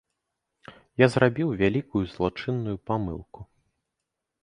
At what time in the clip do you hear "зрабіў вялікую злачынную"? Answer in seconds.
1.17-2.77